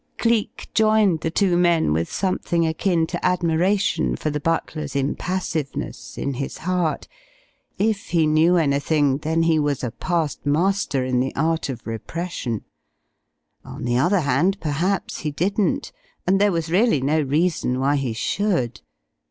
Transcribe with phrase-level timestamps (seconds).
[0.17, 6.33] Cleek joined the two men with something akin to admiration for the butler's impassiveness in
[6.33, 7.07] his heart.
[7.77, 12.63] If he knew anything, then he was a past master in the art of repression.
[13.63, 15.91] On the other hand perhaps he didn't
[16.25, 18.81] and there was really no reason why he should.